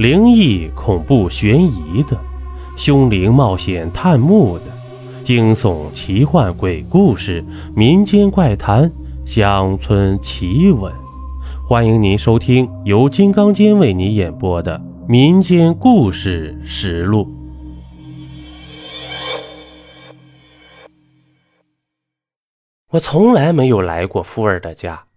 [0.00, 2.18] 灵异、恐怖、悬疑的，
[2.74, 4.64] 凶灵冒险探墓的，
[5.22, 7.44] 惊悚、奇幻、鬼故事、
[7.76, 8.90] 民间怪谈、
[9.26, 10.90] 乡村奇闻。
[11.68, 17.26] 欢迎您收听由金刚间为你演播的《民间故事实录》。
[22.88, 25.09] 我从来没有来过富二的家。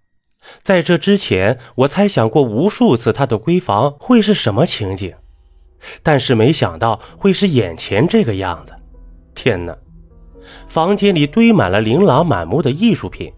[0.61, 5.13] 在这之前，我猜想过无数次他的闺房会是什么情景，
[6.01, 8.73] 但是没想到会是眼前这个样子。
[9.33, 9.75] 天哪！
[10.67, 13.31] 房间里堆满了琳琅满目的艺术品，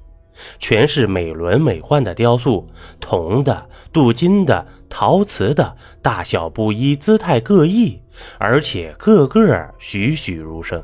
[0.58, 2.68] 全是美轮美奂的雕塑，
[3.00, 8.02] 铜的、镀金的、陶瓷的，大小不一，姿态各异，
[8.40, 10.84] 而且个个栩栩如生。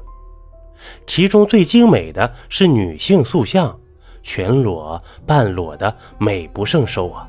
[1.08, 3.81] 其中最精美的是女性塑像。
[4.24, 7.28] 全裸、半裸的美不胜收啊！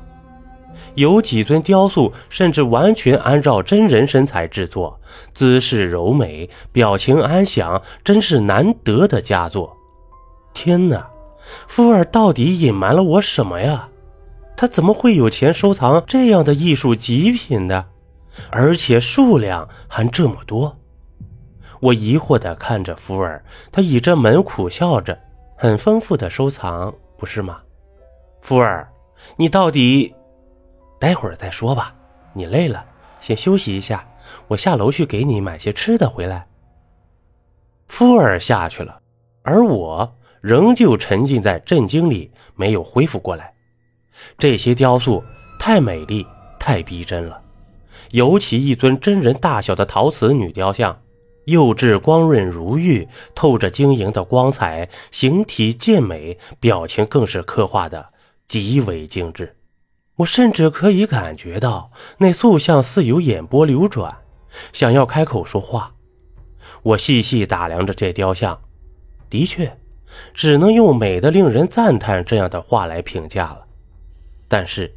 [0.95, 4.99] 有几尊雕塑甚至完全按照真人身材制作，
[5.33, 9.75] 姿势柔美，表情安详，真是难得的佳作。
[10.53, 11.07] 天哪，
[11.67, 13.87] 福尔到底隐瞒了我什么呀？
[14.55, 17.85] 他怎么会有钱收藏这样的艺术极品的，
[18.49, 20.77] 而且数量还这么多？
[21.79, 25.17] 我疑惑地看着福尔，他倚着门苦笑着。
[25.63, 27.61] 很丰富的收藏，不是吗，
[28.41, 28.85] 夫儿？
[29.37, 30.13] 你到底……
[30.99, 31.95] 待会儿再说吧。
[32.33, 32.85] 你累了，
[33.21, 34.05] 先休息一下。
[34.49, 36.45] 我下楼去给你买些吃的回来。
[37.87, 38.99] 夫儿下去了，
[39.43, 43.53] 而我仍旧沉浸在震惊里，没有恢复过来。
[44.37, 45.23] 这些雕塑
[45.57, 46.27] 太美丽，
[46.59, 47.41] 太逼真了，
[48.11, 50.99] 尤其一尊真人大小的陶瓷女雕像。
[51.45, 58.09] 釉质光润如玉，透着晶莹的光彩，形体健美，表情更是刻画的
[58.47, 59.55] 极为精致。
[60.17, 64.15] 我甚至可以感觉到那塑像似有眼波流转，
[64.71, 65.93] 想要开口说话。
[66.83, 68.61] 我细细打量着这雕像，
[69.29, 69.75] 的确，
[70.33, 73.65] 只能用美的令人赞叹这样的话来评价了。
[74.47, 74.93] 但是，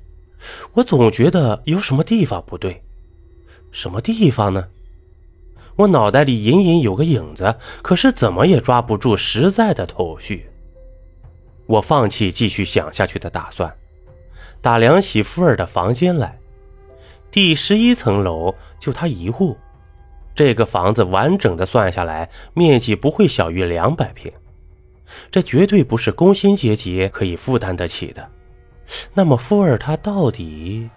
[0.74, 2.84] 我总觉得有什么地方不对，
[3.70, 4.68] 什么地方呢？
[5.76, 10.48] 我脑袋里隐隐有个影子，可是怎么也抓不住实在的头绪。
[11.66, 13.72] 我放弃继续想下去的打算，
[14.60, 16.38] 打量起福尔的房间来。
[17.30, 19.56] 第十一层楼就他一户，
[20.34, 24.32] 这个房子完整的算下来，面积不会小于两百平，
[25.30, 28.26] 这绝对不是工薪阶级可以负担得起的。
[29.12, 30.88] 那么富尔他到底？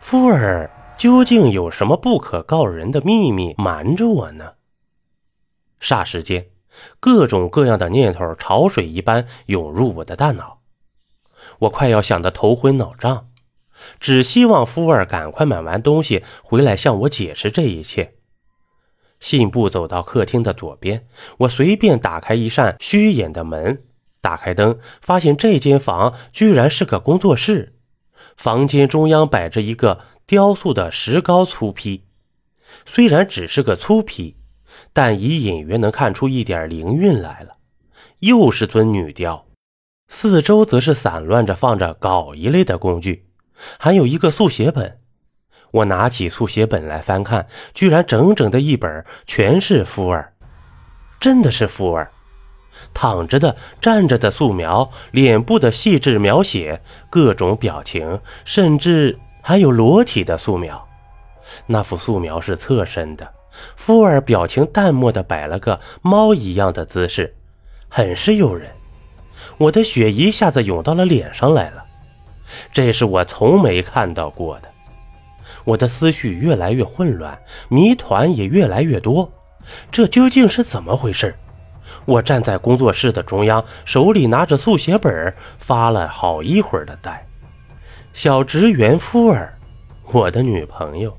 [0.00, 0.68] 富尔？
[0.96, 4.54] 究竟有什么不可告人的秘密瞒着我呢？
[5.80, 6.46] 霎时间，
[7.00, 10.60] 各种各样的念头潮水一般涌入我的大脑，
[11.58, 13.28] 我快要想得头昏脑胀，
[14.00, 18.14] 只希望福尔赶快买完东西回来向我解释这一切。
[19.20, 21.06] 信步走到客厅的左边，
[21.38, 23.82] 我随便打开一扇虚掩的门，
[24.20, 27.74] 打开灯，发现这间房居然是个工作室，
[28.36, 30.00] 房间中央摆着一个。
[30.26, 32.02] 雕塑的石膏粗坯，
[32.86, 34.34] 虽然只是个粗坯，
[34.92, 37.56] 但已隐约能看出一点灵韵来了。
[38.20, 39.44] 又是尊女雕，
[40.08, 43.26] 四周则是散乱着放着稿一类的工具，
[43.78, 44.98] 还有一个速写本。
[45.72, 50.32] 我拿起速写本来翻看，居然整整的一本全是福尔，
[51.20, 52.10] 真的是福尔，
[52.94, 56.80] 躺着的、站着的素描，脸部的细致描写，
[57.10, 59.18] 各种表情，甚至。
[59.46, 60.88] 还有裸体的素描，
[61.66, 63.30] 那幅素描是侧身的，
[63.76, 67.36] 富尔表情淡漠的摆了个猫一样的姿势，
[67.90, 68.70] 很是诱人。
[69.58, 71.84] 我的血一下子涌到了脸上来了，
[72.72, 74.68] 这是我从没看到过的。
[75.64, 77.38] 我的思绪越来越混乱，
[77.68, 79.30] 谜团也越来越多，
[79.92, 81.36] 这究竟是怎么回事？
[82.06, 87.26] 我站在工作室的中央，手里拿着速写本，发了好一会儿的呆。
[88.14, 89.52] 小职员夫儿，
[90.12, 91.18] 我的女朋友，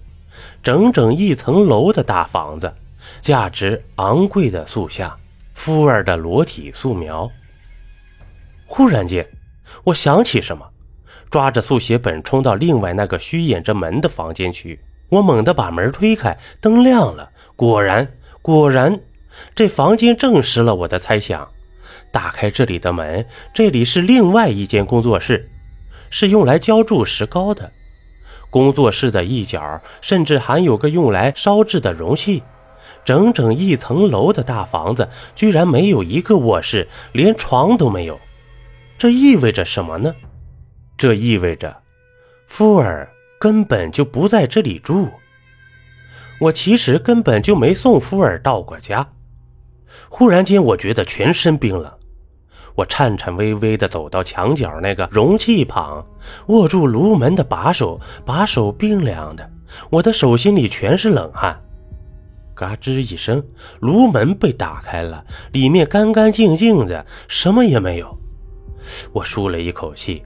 [0.64, 2.73] 整整一层楼的大房子，
[3.19, 5.14] 价值昂贵的塑像，
[5.53, 7.29] 夫儿的裸体素描。
[8.66, 9.28] 忽然间，
[9.84, 10.66] 我想起什么，
[11.29, 14.79] 抓着速写本冲到另外那个虚掩着门的房间去。
[15.09, 18.09] 我猛地把门推开，灯亮了，果然，
[18.41, 18.97] 果然，
[19.53, 21.46] 这房间证实了我的猜想。
[22.09, 25.52] 打开这里的门，这里是另外一间工作室。
[26.09, 27.72] 是用来浇筑石膏的。
[28.49, 32.43] 工作室的一角甚至还有个用来烧制的容器。
[33.03, 38.19] 整整一层楼的大房子，居然没有一个卧室，连床都没有。
[38.97, 40.16] 这意味着什么呢？
[40.97, 41.75] 这意味着，
[42.47, 43.07] 福尔
[43.40, 45.07] 根本就不在这里住。
[46.40, 49.07] 我其实根本就没送福尔到过家。
[50.09, 51.91] 忽然间，我觉得全身冰冷。
[52.75, 56.05] 我颤颤巍巍地走到墙角那个容器旁，
[56.47, 59.49] 握住炉门的把手，把手冰凉的，
[59.89, 61.59] 我的手心里全是冷汗。
[62.53, 63.43] 嘎吱一声，
[63.79, 68.17] 炉门被打开了，里面干干净净的，什么也没有。
[69.11, 70.23] 我舒了一口气。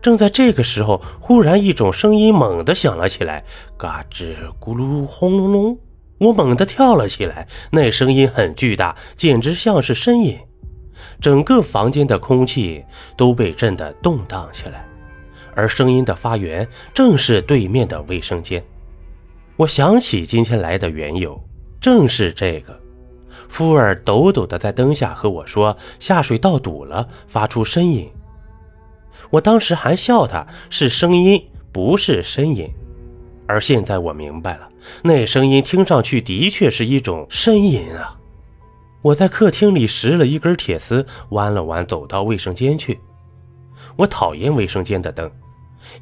[0.00, 3.44] 正在这个时候，忽然一种声音猛地响了起来，
[3.76, 5.78] 嘎吱咕噜轰隆隆。
[6.18, 10.38] 我猛地跳了起来，那声音很巨大，简直像是呻吟。
[11.20, 12.84] 整个房间的空气
[13.16, 14.84] 都被震得动荡起来，
[15.54, 18.62] 而声音的发源正是对面的卫生间。
[19.56, 21.42] 我想起今天来的缘由，
[21.80, 22.78] 正是这个。
[23.48, 28.10] 福尔抖抖地在灯下和我说：“下水道堵了，发出呻吟。”
[29.28, 32.66] 我当时还笑他是声音，不是呻吟。
[33.46, 34.68] 而现在我明白了，
[35.02, 38.16] 那声音听上去的确是一种呻吟啊。
[39.02, 42.98] 我在客厅里拾了一根铁丝，弯了弯，走到卫生间去。
[43.96, 45.30] 我讨厌卫生间的灯，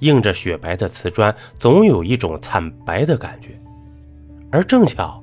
[0.00, 3.58] 映着雪白的瓷砖，总有一种惨白的感觉。
[4.52, 5.22] 而正巧，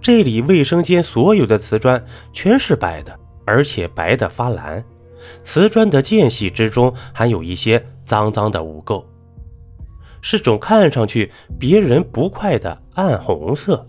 [0.00, 4.84] 这里卫生间所有的瓷砖全是白的，而且白的发蓝。
[5.44, 9.04] 瓷砖的间隙之中还有一些脏脏的污垢，
[10.20, 11.30] 是种看上去
[11.60, 13.88] 别人不快的暗红色。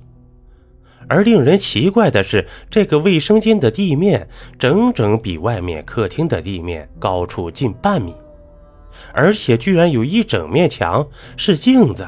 [1.07, 4.27] 而令人奇怪的是，这个卫生间的地面
[4.57, 8.13] 整整比外面客厅的地面高出近半米，
[9.13, 12.07] 而且居然有一整面墙是镜子，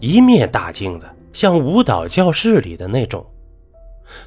[0.00, 3.24] 一面大镜子，像舞蹈教室里的那种。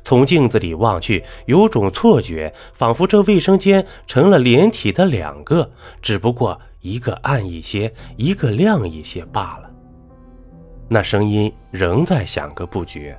[0.04, 5.72] 从镜子里望去，有种错觉，仿佛这卫生间成了连体的两个，
[6.02, 9.70] 只不过一个暗一些，一个亮一些罢了。
[10.90, 13.18] 那声音仍在响个不绝。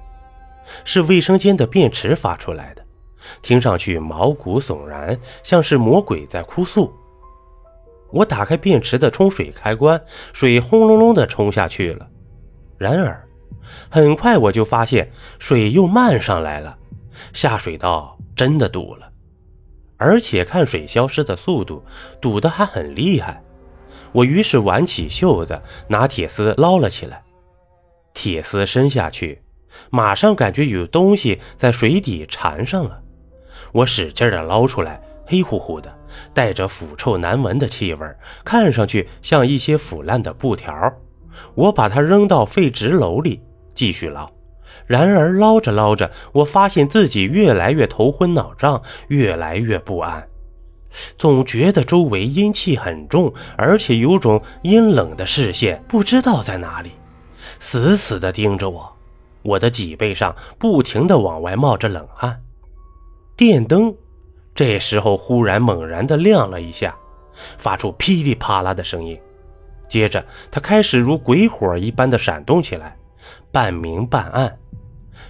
[0.85, 2.85] 是卫生间的便池发出来的，
[3.43, 6.93] 听上去毛骨悚然，像是魔鬼在哭诉。
[8.11, 10.01] 我打开便池的冲水开关，
[10.33, 12.09] 水轰隆隆的冲下去了。
[12.79, 13.23] 然而，
[13.91, 16.79] 很快我就发现水又漫上来了，
[17.33, 19.11] 下水道真的堵了，
[19.99, 21.85] 而且看水消失的速度，
[22.21, 23.43] 堵得还很厉害。
[24.13, 27.23] 我于是挽起袖子，拿铁丝捞了起来，
[28.15, 29.43] 铁丝伸下去。
[29.91, 33.01] 马上感觉有东西在水底缠上了，
[33.73, 35.93] 我使劲的捞出来，黑乎乎的，
[36.35, 38.07] 带着腐臭难闻的气味，
[38.45, 40.73] 看上去像一些腐烂的布条。
[41.55, 43.41] 我把它扔到废纸篓里，
[43.75, 44.29] 继续捞。
[44.87, 50.27] 然而捞着捞着，我发现自己越来越头昏脑胀，越来越不安，
[51.17, 56.93] 总觉得周围阴气很重，而且有种阴冷的视线，不知道在哪里，
[57.61, 58.98] 死死地盯着我。
[59.49, 62.43] 我的脊背上不停地往外冒着冷汗，
[63.37, 63.95] 电灯
[64.55, 66.95] 这时候忽然猛然地亮了一下，
[67.57, 69.19] 发出噼里啪啦的声音，
[69.89, 72.97] 接着它开始如鬼火一般的闪动起来，
[73.51, 74.59] 半明半暗。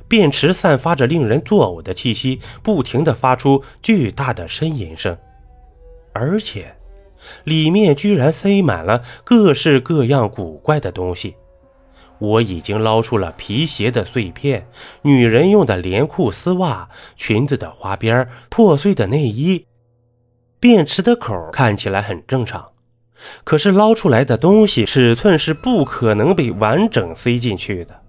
[0.08, 5.16] 便池散发着令人作呕的气息，不停地发出巨大的呻吟声，
[6.12, 6.74] 而且
[7.44, 11.36] 里面居然塞满了各式各样古怪的东西。
[12.18, 14.66] 我已经捞出了皮鞋的碎片、
[15.02, 19.64] 女人用的连裤丝袜、裙子的花边、破碎的内衣。
[20.60, 22.68] 便池的口看起来很正常，
[23.44, 28.00] 可是捞出来的东西尺寸是不可能被完整塞进去的。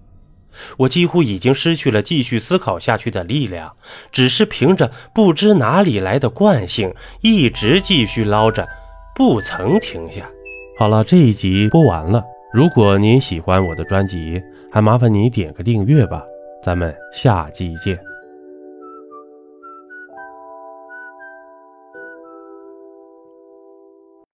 [0.76, 3.72] 我几乎已经失去了继续思考下去的力量，
[4.10, 8.68] 只是凭着不知哪里来的惯性，一直继续捞着，
[9.14, 10.28] 不曾停下。
[10.76, 12.24] 好了，这一集播完了。
[12.52, 14.42] 如果您喜欢我的专辑，
[14.72, 16.24] 还麻烦你点个订阅吧，
[16.62, 18.09] 咱们下期见。